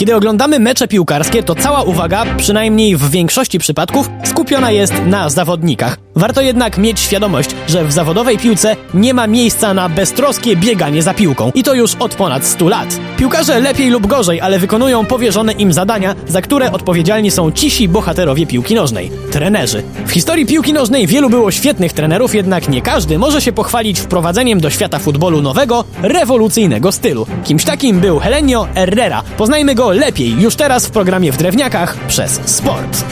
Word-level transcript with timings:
Kiedy 0.00 0.16
oglądamy 0.16 0.58
mecze 0.58 0.88
piłkarskie, 0.88 1.42
to 1.42 1.54
cała 1.54 1.82
uwaga, 1.82 2.24
przynajmniej 2.36 2.96
w 2.96 3.10
większości 3.10 3.58
przypadków, 3.58 4.10
skupiona 4.24 4.70
jest 4.70 4.94
na 5.06 5.30
zawodnikach. 5.30 5.96
Warto 6.20 6.40
jednak 6.40 6.78
mieć 6.78 7.00
świadomość, 7.00 7.50
że 7.68 7.84
w 7.84 7.92
zawodowej 7.92 8.38
piłce 8.38 8.76
nie 8.94 9.14
ma 9.14 9.26
miejsca 9.26 9.74
na 9.74 9.88
beztroskie 9.88 10.56
bieganie 10.56 11.02
za 11.02 11.14
piłką. 11.14 11.52
I 11.54 11.62
to 11.62 11.74
już 11.74 11.94
od 11.94 12.14
ponad 12.14 12.46
100 12.46 12.68
lat. 12.68 13.00
Piłkarze 13.16 13.60
lepiej 13.60 13.90
lub 13.90 14.06
gorzej, 14.06 14.40
ale 14.40 14.58
wykonują 14.58 15.06
powierzone 15.06 15.52
im 15.52 15.72
zadania, 15.72 16.14
za 16.28 16.42
które 16.42 16.72
odpowiedzialni 16.72 17.30
są 17.30 17.52
cisi 17.52 17.88
bohaterowie 17.88 18.46
piłki 18.46 18.74
nożnej 18.74 19.10
trenerzy. 19.32 19.82
W 20.06 20.10
historii 20.10 20.46
piłki 20.46 20.72
nożnej 20.72 21.06
wielu 21.06 21.30
było 21.30 21.50
świetnych 21.50 21.92
trenerów, 21.92 22.34
jednak 22.34 22.68
nie 22.68 22.82
każdy 22.82 23.18
może 23.18 23.40
się 23.40 23.52
pochwalić 23.52 24.00
wprowadzeniem 24.00 24.60
do 24.60 24.70
świata 24.70 24.98
futbolu 24.98 25.42
nowego, 25.42 25.84
rewolucyjnego 26.02 26.92
stylu. 26.92 27.26
Kimś 27.44 27.64
takim 27.64 28.00
był 28.00 28.18
Helenio 28.18 28.68
Herrera. 28.74 29.22
Poznajmy 29.36 29.74
go 29.74 29.90
lepiej 29.90 30.40
już 30.40 30.56
teraz 30.56 30.86
w 30.86 30.90
programie 30.90 31.32
w 31.32 31.36
Drewniakach 31.36 31.96
przez 32.06 32.40
Sport. 32.44 33.04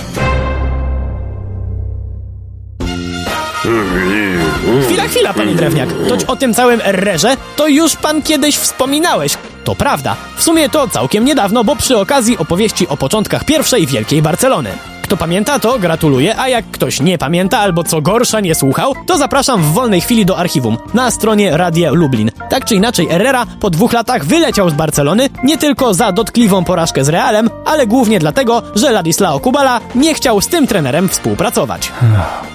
Chwila, 4.87 5.09
chwila, 5.09 5.35
panie 5.35 5.55
Drewniak. 5.55 5.89
Toć 6.09 6.25
o 6.25 6.37
tym 6.37 6.55
całym 6.55 6.81
Herrerze 6.81 7.37
to 7.57 7.69
już 7.69 7.97
pan 7.97 8.23
kiedyś 8.23 8.57
wspominałeś. 8.57 9.35
To 9.65 9.75
prawda. 9.75 10.17
W 10.37 10.43
sumie 10.43 10.69
to 10.69 10.89
całkiem 10.89 11.25
niedawno, 11.25 11.65
bo 11.65 11.77
przy 11.77 11.99
okazji 11.99 12.39
opowieści 12.39 12.89
o 12.89 12.97
początkach 12.97 13.45
pierwszej 13.45 13.87
wielkiej 13.87 14.23
Barcelony. 14.23 14.71
Kto 15.09 15.17
pamięta, 15.17 15.59
to 15.59 15.79
gratuluję, 15.79 16.39
a 16.39 16.49
jak 16.49 16.71
ktoś 16.71 17.01
nie 17.01 17.19
pamięta 17.19 17.59
albo 17.59 17.85
co 17.85 18.01
gorsza 18.03 18.41
nie 18.41 18.55
słuchał, 18.55 18.95
to 19.07 19.19
zapraszam 19.19 19.63
w 19.63 19.73
wolnej 19.73 20.01
chwili 20.01 20.27
do 20.27 20.39
archiwum 20.39 20.77
na 20.95 21.11
stronie 21.11 21.57
Radia 21.57 21.91
Lublin. 21.93 22.31
Tak 22.51 22.65
czy 22.65 22.75
inaczej, 22.75 23.07
Herrera 23.07 23.47
po 23.61 23.71
dwóch 23.71 23.93
latach 23.93 24.25
wyleciał 24.25 24.71
z 24.71 24.75
Barcelony 24.75 25.29
nie 25.45 25.59
tylko 25.59 25.95
za 25.95 26.13
dotkliwą 26.13 26.65
porażkę 26.65 27.05
z 27.05 27.09
Realem, 27.09 27.51
ale 27.65 27.87
głównie 27.87 28.19
dlatego, 28.19 28.63
że 28.75 28.93
Ladislao 28.93 29.41
Kubala 29.41 29.81
nie 29.95 30.15
chciał 30.15 30.41
z 30.41 30.49
tym 30.49 30.67
trenerem 30.67 31.09
współpracować. 31.09 31.93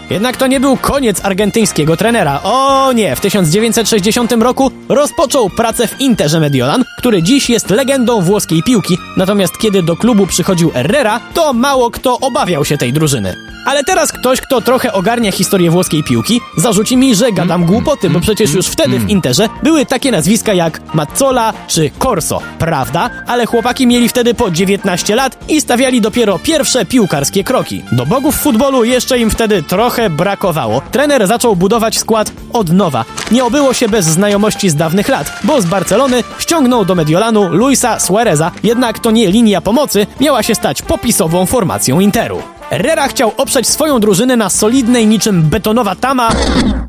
Jednak 0.10 0.38
to 0.38 0.48
nie 0.48 0.60
był 0.60 0.78
koniec 0.78 1.26
argentyńskiego 1.26 1.98
trenera. 1.98 2.40
O 2.44 2.92
nie, 2.92 3.16
w 3.16 3.20
1960 3.20 4.32
roku 4.32 4.72
rozpoczął 4.90 5.50
pracę 5.50 5.88
w 5.88 6.02
Interze 6.02 6.40
Mediolan, 6.40 6.84
który 6.98 7.24
dziś 7.24 7.50
jest 7.50 7.70
legendą 7.70 8.22
włoskiej 8.22 8.64
piłki, 8.64 8.98
natomiast 9.18 9.58
kiedy 9.58 9.84
do 9.84 9.96
klubu 9.96 10.28
przychodził 10.28 10.70
Herrera, 10.72 11.20
to 11.34 11.54
mało 11.54 11.92
kto 11.92 12.20
obawiał 12.20 12.43
się 12.64 12.78
tej 12.78 12.94
drużyny. 12.94 13.36
Ale 13.66 13.84
teraz 13.84 14.12
ktoś, 14.12 14.42
kto 14.42 14.62
trochę 14.62 14.94
ogarnia 14.94 15.32
historię 15.32 15.72
włoskiej 15.72 16.04
piłki, 16.04 16.42
zarzuci 16.58 16.98
mi, 16.98 17.16
że 17.16 17.32
gadam 17.32 17.66
głupoty, 17.66 18.10
bo 18.10 18.20
przecież 18.20 18.54
już 18.54 18.68
wtedy 18.68 19.00
w 19.00 19.10
Interze 19.10 19.50
były 19.64 19.86
takie 19.86 20.12
nazwiska 20.12 20.54
jak 20.54 20.82
Mazzola 20.94 21.54
czy 21.68 21.92
Corso, 22.00 22.42
prawda? 22.60 23.10
Ale 23.28 23.46
chłopaki 23.46 23.88
mieli 23.88 24.10
wtedy 24.10 24.34
po 24.34 24.52
19 24.52 25.16
lat 25.16 25.38
i 25.50 25.62
stawiali 25.62 26.02
dopiero 26.02 26.40
pierwsze 26.40 26.86
piłkarskie 26.86 27.44
kroki. 27.44 27.84
Do 27.92 28.06
bogów 28.06 28.36
futbolu 28.36 28.84
jeszcze 28.84 29.20
im 29.20 29.30
wtedy 29.30 29.64
trochę 29.64 30.10
brakowało. 30.10 30.82
Trener 30.92 31.28
zaczął 31.28 31.56
budować 31.56 31.98
skład 31.98 32.32
od 32.54 32.70
nowa. 32.70 33.06
Nie 33.32 33.46
obyło 33.46 33.74
się 33.74 33.90
bez 33.90 34.06
znajomości 34.06 34.70
z 34.70 34.76
dawnych 34.76 35.08
lat, 35.08 35.32
bo 35.44 35.62
z 35.62 35.66
Barcelony 35.66 36.24
ściągnął 36.40 36.86
do 36.86 36.96
Mediolanu 36.96 37.54
Luisa 37.54 38.00
Suareza, 38.00 38.52
jednak 38.64 39.00
to 39.00 39.12
nie 39.12 39.32
linia 39.32 39.62
pomocy 39.62 40.08
miała 40.20 40.44
się 40.44 40.56
stać 40.56 40.82
popisową 40.82 41.46
formacją 41.46 42.00
Interu. 42.00 42.53
Herrera 42.74 43.08
chciał 43.08 43.32
oprzeć 43.38 43.68
swoją 43.68 44.00
drużynę 44.00 44.38
na 44.38 44.50
solidnej 44.50 45.08
niczym 45.08 45.42
betonowa 45.42 45.96
tama, 45.96 46.30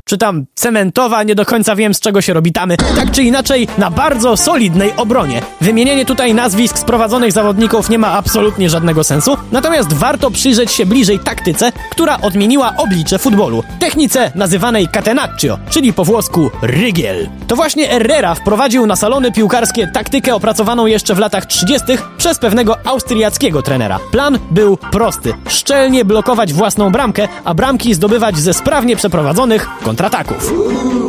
czy 0.05 0.17
tam 0.17 0.45
cementowa, 0.55 1.23
nie 1.23 1.35
do 1.35 1.45
końca 1.45 1.75
wiem 1.75 1.93
z 1.93 1.99
czego 1.99 2.21
się 2.21 2.33
robi 2.33 2.51
tamy, 2.51 2.77
tak 2.77 3.11
czy 3.11 3.23
inaczej 3.23 3.67
na 3.77 3.91
bardzo 3.91 4.37
solidnej 4.37 4.93
obronie. 4.97 5.41
Wymienienie 5.61 6.05
tutaj 6.05 6.33
nazwisk 6.33 6.77
sprowadzonych 6.77 7.31
zawodników 7.31 7.89
nie 7.89 7.99
ma 7.99 8.11
absolutnie 8.11 8.69
żadnego 8.69 9.03
sensu, 9.03 9.37
natomiast 9.51 9.93
warto 9.93 10.31
przyjrzeć 10.31 10.71
się 10.71 10.85
bliżej 10.85 11.19
taktyce, 11.19 11.71
która 11.91 12.21
odmieniła 12.21 12.73
oblicze 12.77 13.19
futbolu. 13.19 13.63
Technice 13.79 14.31
nazywanej 14.35 14.87
catenaccio, 14.87 15.57
czyli 15.69 15.93
po 15.93 16.05
włosku 16.05 16.51
rygiel. 16.61 17.29
To 17.47 17.55
właśnie 17.55 17.87
Herrera 17.87 18.35
wprowadził 18.35 18.85
na 18.85 18.95
salony 18.95 19.31
piłkarskie 19.31 19.87
taktykę 19.87 20.35
opracowaną 20.35 20.85
jeszcze 20.85 21.15
w 21.15 21.19
latach 21.19 21.45
30. 21.45 21.85
przez 22.17 22.39
pewnego 22.39 22.77
austriackiego 22.85 23.61
trenera. 23.61 23.99
Plan 24.11 24.39
był 24.51 24.77
prosty. 24.77 25.33
Szczelnie 25.75 26.05
blokować 26.05 26.53
własną 26.53 26.89
bramkę, 26.89 27.27
a 27.43 27.53
bramki 27.53 27.93
zdobywać 27.93 28.37
ze 28.37 28.53
sprawnie 28.53 28.95
przeprowadzonych 28.95 29.69
kontrataków. 29.83 30.53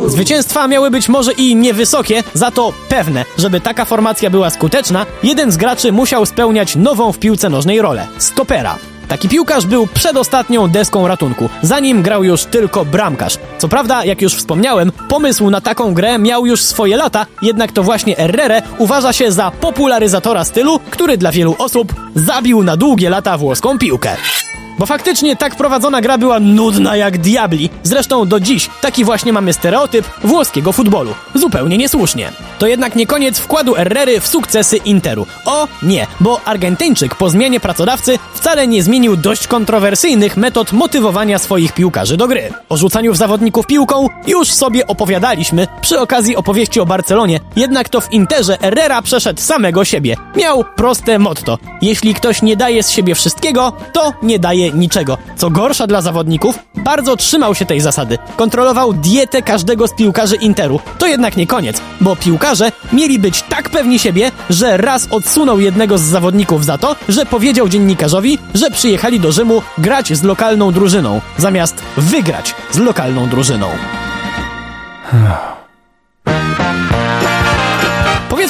Zwycięstwa 0.07 0.67
miały 0.67 0.91
być 0.91 1.09
może 1.09 1.31
i 1.31 1.55
niewysokie, 1.55 2.23
za 2.33 2.51
to 2.51 2.73
pewne. 2.89 3.25
Żeby 3.37 3.61
taka 3.61 3.85
formacja 3.85 4.29
była 4.29 4.49
skuteczna, 4.49 5.05
jeden 5.23 5.51
z 5.51 5.57
graczy 5.57 5.91
musiał 5.91 6.25
spełniać 6.25 6.75
nową 6.75 7.11
w 7.11 7.19
piłce 7.19 7.49
nożnej 7.49 7.81
rolę 7.81 8.07
stopera. 8.17 8.77
Taki 9.07 9.29
piłkarz 9.29 9.65
był 9.65 9.87
przedostatnią 9.87 10.67
deską 10.67 11.07
ratunku. 11.07 11.49
Zanim 11.61 12.01
grał 12.01 12.23
już 12.23 12.45
tylko 12.45 12.85
bramkarz. 12.85 13.37
Co 13.57 13.67
prawda, 13.67 14.05
jak 14.05 14.21
już 14.21 14.35
wspomniałem, 14.35 14.91
pomysł 15.09 15.49
na 15.49 15.61
taką 15.61 15.93
grę 15.93 16.19
miał 16.19 16.45
już 16.45 16.61
swoje 16.61 16.97
lata, 16.97 17.25
jednak 17.41 17.71
to 17.71 17.83
właśnie 17.83 18.15
Herrera 18.15 18.61
uważa 18.77 19.13
się 19.13 19.31
za 19.31 19.51
popularyzatora 19.51 20.43
stylu, 20.43 20.79
który 20.89 21.17
dla 21.17 21.31
wielu 21.31 21.55
osób 21.59 21.93
zabił 22.15 22.63
na 22.63 22.77
długie 22.77 23.09
lata 23.09 23.37
włoską 23.37 23.77
piłkę. 23.77 24.17
Bo 24.77 24.85
faktycznie 24.85 25.35
tak 25.35 25.55
prowadzona 25.55 26.01
gra 26.01 26.17
była 26.17 26.39
nudna 26.39 26.95
jak 26.95 27.17
diabli. 27.17 27.69
Zresztą 27.83 28.27
do 28.27 28.39
dziś 28.39 28.69
taki 28.81 29.05
właśnie 29.05 29.33
mamy 29.33 29.53
stereotyp 29.53 30.05
włoskiego 30.23 30.71
futbolu. 30.71 31.13
Zupełnie 31.35 31.77
niesłusznie. 31.77 32.31
To 32.59 32.67
jednak 32.67 32.95
nie 32.95 33.07
koniec 33.07 33.39
wkładu 33.39 33.73
Herrery 33.73 34.19
w 34.19 34.27
sukcesy 34.27 34.77
Interu. 34.77 35.25
O 35.45 35.67
nie, 35.83 36.07
bo 36.19 36.41
Argentyńczyk 36.45 37.15
po 37.15 37.29
zmianie 37.29 37.59
pracodawcy 37.59 38.19
wcale 38.33 38.67
nie 38.67 38.83
zmienił 38.83 39.17
dość 39.17 39.47
kontrowersyjnych 39.47 40.37
metod 40.37 40.73
motywowania 40.73 41.39
swoich 41.39 41.73
piłkarzy 41.73 42.17
do 42.17 42.27
gry. 42.27 42.53
O 42.69 42.77
rzucaniu 42.77 43.13
w 43.13 43.17
zawodników 43.17 43.67
piłką 43.67 44.09
już 44.27 44.51
sobie 44.51 44.87
opowiadaliśmy 44.87 45.67
przy 45.81 45.99
okazji 45.99 46.35
opowieści 46.35 46.79
o 46.79 46.85
Barcelonie, 46.85 47.39
jednak 47.55 47.89
to 47.89 48.01
w 48.01 48.11
Interze 48.11 48.57
Herrera 48.61 49.01
przeszedł 49.01 49.41
samego 49.41 49.85
siebie. 49.85 50.15
Miał 50.35 50.63
proste 50.75 51.19
motto. 51.19 51.57
Jeśli 51.81 52.13
ktoś 52.13 52.41
nie 52.41 52.57
daje 52.57 52.83
z 52.83 52.89
siebie 52.89 53.15
wszystkiego, 53.15 53.73
to 53.93 54.13
nie 54.23 54.39
daje 54.39 54.66
niczego. 54.75 55.17
Co 55.35 55.49
gorsza 55.49 55.87
dla 55.87 56.01
zawodników, 56.01 56.59
bardzo 56.75 57.15
trzymał 57.15 57.55
się 57.55 57.65
tej 57.65 57.81
zasady. 57.81 58.17
Kontrolował 58.35 58.93
dietę 58.93 59.41
każdego 59.41 59.87
z 59.87 59.95
piłkarzy 59.95 60.35
Interu. 60.35 60.79
To 60.97 61.07
jednak 61.07 61.37
nie 61.37 61.47
koniec, 61.47 61.81
bo 62.01 62.15
piłkarze 62.15 62.71
mieli 62.93 63.19
być 63.19 63.41
tak 63.41 63.69
pewni 63.69 63.99
siebie, 63.99 64.31
że 64.49 64.77
raz 64.77 65.07
odsunął 65.11 65.59
jednego 65.59 65.97
z 65.97 66.01
zawodników 66.01 66.65
za 66.65 66.77
to, 66.77 66.95
że 67.09 67.25
powiedział 67.25 67.69
dziennikarzowi, 67.69 68.39
że 68.53 68.71
przyjechali 68.71 69.19
do 69.19 69.31
Rzymu 69.31 69.61
grać 69.77 70.13
z 70.13 70.23
lokalną 70.23 70.71
drużyną, 70.71 71.21
zamiast 71.37 71.83
wygrać 71.97 72.55
z 72.71 72.77
lokalną 72.77 73.29
drużyną. 73.29 73.67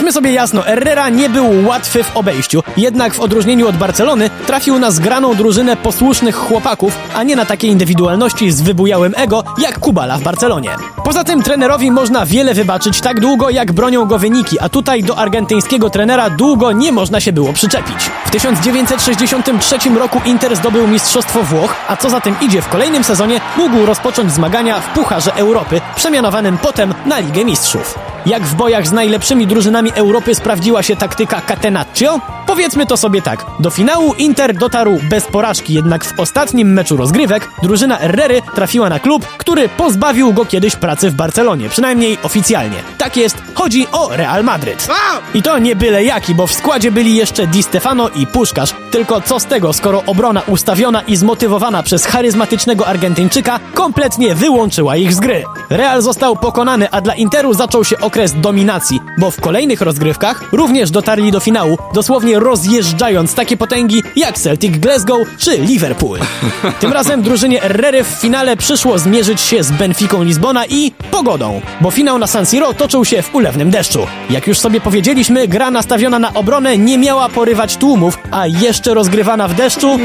Powiedzmy 0.08 0.22
sobie 0.22 0.34
jasno, 0.34 0.62
Herrera 0.62 1.10
nie 1.10 1.30
był 1.30 1.68
łatwy 1.68 2.04
w 2.04 2.18
obejściu, 2.18 2.64
jednak 2.78 3.14
w 3.14 3.20
odróżnieniu 3.20 3.68
od 3.68 3.78
Barcelony 3.78 4.30
trafił 4.46 4.80
na 4.80 4.92
zgraną 4.92 5.36
drużynę 5.36 5.78
posłusznych 5.78 6.36
chłopaków, 6.36 7.00
a 7.16 7.24
nie 7.24 7.36
na 7.36 7.46
takie 7.46 7.68
indywidualności 7.68 8.52
z 8.52 8.62
wybujałym 8.62 9.14
ego 9.18 9.44
jak 9.58 9.80
Kubala 9.80 10.18
w 10.18 10.22
Barcelonie. 10.22 10.70
Poza 11.04 11.24
tym 11.24 11.44
trenerowi 11.44 11.92
można 11.92 12.26
wiele 12.26 12.54
wybaczyć 12.54 13.02
tak 13.02 13.20
długo 13.20 13.50
jak 13.50 13.72
bronią 13.72 14.06
go 14.06 14.20
wyniki, 14.20 14.60
a 14.60 14.70
tutaj 14.70 15.04
do 15.04 15.18
argentyńskiego 15.18 15.90
trenera 15.90 16.30
długo 16.30 16.72
nie 16.72 16.92
można 16.92 17.20
się 17.20 17.34
było 17.34 17.54
przyczepić. 17.54 18.12
W 18.26 18.30
1963 18.30 19.78
roku 20.00 20.22
Inter 20.26 20.56
zdobył 20.56 20.88
Mistrzostwo 20.88 21.44
Włoch, 21.44 21.76
a 21.88 21.98
co 21.98 22.10
za 22.10 22.22
tym 22.22 22.36
idzie 22.42 22.62
w 22.62 22.70
kolejnym 22.70 23.04
sezonie 23.04 23.42
mógł 23.58 23.86
rozpocząć 23.86 24.32
zmagania 24.32 24.80
w 24.80 24.94
Pucharze 24.94 25.36
Europy, 25.36 25.82
przemianowanym 25.96 26.58
potem 26.58 26.94
na 27.06 27.20
Ligę 27.20 27.46
Mistrzów. 27.46 28.17
Jak 28.26 28.44
w 28.44 28.56
bojach 28.56 28.88
z 28.88 28.92
najlepszymi 28.92 29.48
drużynami 29.48 29.92
Europy 29.96 30.36
sprawdziła 30.36 30.84
się 30.84 30.96
taktyka 30.96 31.42
Catenaccio? 31.42 32.20
Powiedzmy 32.48 32.86
to 32.86 32.98
sobie 32.98 33.22
tak. 33.22 33.46
Do 33.60 33.70
finału 33.70 34.14
Inter 34.14 34.56
dotarł 34.56 35.00
bez 35.10 35.26
porażki, 35.26 35.74
jednak 35.74 36.06
w 36.06 36.20
ostatnim 36.20 36.74
meczu 36.74 36.98
rozgrywek 36.98 37.50
drużyna 37.64 37.96
Herrery 37.96 38.42
trafiła 38.56 38.90
na 38.90 39.00
klub, 39.00 39.26
który 39.38 39.70
pozbawił 39.70 40.34
go 40.34 40.46
kiedyś 40.46 40.76
pracy 40.76 41.10
w 41.10 41.14
Barcelonie, 41.14 41.70
przynajmniej 41.70 42.18
oficjalnie. 42.24 42.78
Tak 42.98 43.18
jest, 43.18 43.38
chodzi 43.54 43.88
o 43.92 44.10
Real 44.12 44.44
Madryt. 44.44 44.88
I 45.34 45.42
to 45.42 45.60
nie 45.60 45.76
byle 45.76 46.04
jaki, 46.04 46.36
bo 46.36 46.48
w 46.48 46.54
składzie 46.54 46.92
byli 46.92 47.16
jeszcze 47.16 47.48
Di 47.48 47.64
Stefano 47.64 48.10
i 48.10 48.28
Puszkarz. 48.28 48.76
Tylko 48.92 49.22
co 49.22 49.40
z 49.40 49.46
tego, 49.46 49.74
skoro 49.74 50.04
obrona 50.06 50.42
ustawiona 50.48 51.02
i 51.02 51.16
zmotywowana 51.16 51.84
przez 51.84 52.06
charyzmatycznego 52.06 52.88
Argentyńczyka 52.88 53.60
kompletnie 53.74 54.36
wyłączyła 54.36 54.96
ich 54.96 55.14
z 55.14 55.20
gry. 55.20 55.44
Real 55.70 56.02
został 56.02 56.36
pokonany, 56.36 56.88
a 56.92 57.02
dla 57.02 57.16
Interu 57.16 57.54
zaczął 57.54 57.84
się 57.84 58.00
okres 58.00 58.17
okres 58.18 58.34
dominacji, 58.42 59.00
bo 59.18 59.32
w 59.32 59.42
kolejnych 59.42 59.82
rozgrywkach 59.82 60.44
również 60.52 60.92
dotarli 60.92 61.32
do 61.32 61.40
finału, 61.40 61.78
dosłownie 61.94 62.40
rozjeżdżając 62.40 63.34
takie 63.34 63.58
potęgi 63.58 64.04
jak 64.16 64.40
Celtic 64.40 64.78
Glasgow 64.78 65.28
czy 65.38 65.58
Liverpool. 65.58 66.20
Tym 66.80 66.94
razem 66.94 67.22
drużynie 67.22 67.60
Herrery 67.60 68.04
w 68.04 68.08
finale 68.08 68.58
przyszło 68.58 69.00
zmierzyć 69.00 69.42
się 69.42 69.64
z 69.64 69.72
Benficą 69.72 70.24
Lizbona 70.24 70.66
i 70.66 70.92
pogodą, 71.12 71.62
bo 71.82 71.92
finał 71.92 72.20
na 72.20 72.28
San 72.28 72.46
Siro 72.46 72.74
toczył 72.74 73.06
się 73.06 73.22
w 73.22 73.36
ulewnym 73.36 73.72
deszczu. 73.72 74.08
Jak 74.30 74.48
już 74.48 74.60
sobie 74.60 74.82
powiedzieliśmy, 74.82 75.48
gra 75.48 75.72
nastawiona 75.72 76.20
na 76.20 76.34
obronę 76.34 76.78
nie 76.78 76.98
miała 76.98 77.30
porywać 77.30 77.78
tłumów, 77.78 78.18
a 78.32 78.48
jeszcze 78.48 78.94
rozgrywana 78.94 79.48
w 79.48 79.54
deszczu? 79.54 80.00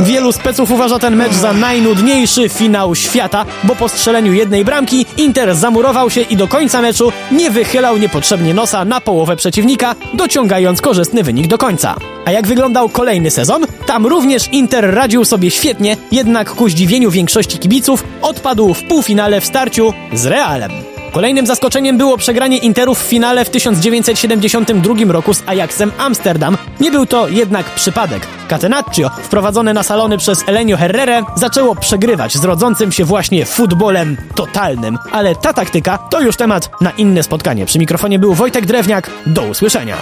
Wielu 0.00 0.32
speców 0.32 0.70
uważa 0.70 0.98
ten 0.98 1.16
mecz 1.16 1.32
za 1.32 1.52
najnudniejszy 1.52 2.48
finał 2.48 2.94
świata, 2.94 3.44
bo 3.64 3.74
po 3.74 3.88
strzeleniu 3.88 4.32
jednej 4.32 4.64
bramki 4.64 5.06
Inter 5.16 5.54
zamurował 5.54 6.10
się 6.10 6.20
i 6.20 6.36
do 6.36 6.48
końca 6.48 6.82
meczu 6.82 7.12
nie 7.30 7.50
wychylał 7.50 7.96
niepotrzebnie 7.96 8.54
nosa 8.54 8.84
na 8.84 9.00
połowę 9.00 9.36
przeciwnika, 9.36 9.94
dociągając 10.14 10.80
korzystny 10.80 11.22
wynik 11.22 11.46
do 11.46 11.58
końca. 11.58 11.94
A 12.24 12.30
jak 12.30 12.46
wyglądał 12.46 12.88
kolejny 12.88 13.30
sezon? 13.30 13.66
Tam 13.86 14.06
również 14.06 14.48
Inter 14.52 14.94
radził 14.94 15.24
sobie 15.24 15.50
świetnie, 15.50 15.96
jednak 16.12 16.50
ku 16.50 16.68
zdziwieniu 16.68 17.10
większości 17.10 17.58
kibiców 17.58 18.04
odpadł 18.22 18.74
w 18.74 18.82
półfinale 18.82 19.40
w 19.40 19.44
starciu 19.44 19.92
z 20.12 20.26
Realem. 20.26 20.95
Kolejnym 21.16 21.46
zaskoczeniem 21.46 21.98
było 21.98 22.16
przegranie 22.16 22.58
Interu 22.58 22.94
w 22.94 22.98
finale 22.98 23.44
w 23.44 23.50
1972 23.50 25.12
roku 25.12 25.34
z 25.34 25.42
Ajaxem 25.46 25.92
Amsterdam. 25.98 26.58
Nie 26.80 26.90
był 26.90 27.06
to 27.06 27.28
jednak 27.28 27.74
przypadek. 27.74 28.26
Catenaccio, 28.48 29.10
wprowadzone 29.22 29.74
na 29.74 29.82
salony 29.82 30.18
przez 30.18 30.48
Elenio 30.48 30.76
Herrera, 30.76 31.26
zaczęło 31.36 31.74
przegrywać 31.74 32.34
z 32.34 32.44
rodzącym 32.44 32.92
się 32.92 33.04
właśnie 33.04 33.44
futbolem 33.46 34.16
totalnym. 34.34 34.98
Ale 35.12 35.36
ta 35.36 35.52
taktyka 35.52 35.98
to 35.98 36.20
już 36.20 36.36
temat 36.36 36.70
na 36.80 36.90
inne 36.90 37.22
spotkanie. 37.22 37.66
Przy 37.66 37.78
mikrofonie 37.78 38.18
był 38.18 38.34
Wojtek 38.34 38.66
Drewniak. 38.66 39.10
Do 39.26 39.42
usłyszenia. 39.42 39.96